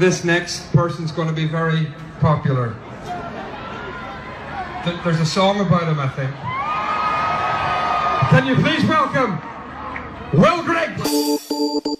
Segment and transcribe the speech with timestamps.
[0.00, 2.74] this next person's going to be very popular.
[5.04, 6.34] There's a song about him, I think.
[8.30, 9.38] Can you please welcome
[10.32, 11.99] Will Griggs?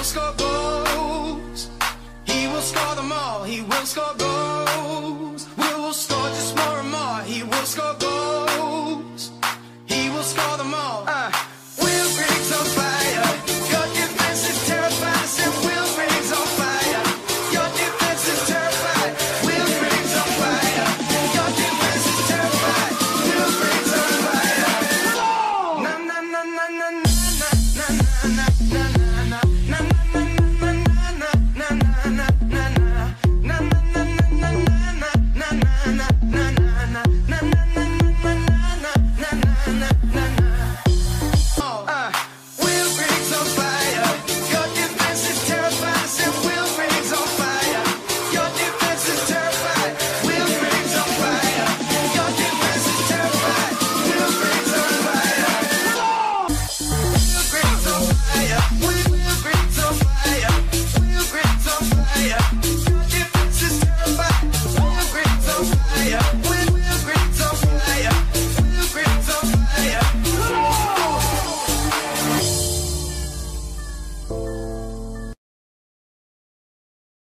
[0.00, 1.68] Will score goals.
[2.24, 3.44] He will score them all.
[3.44, 4.39] He will score goals.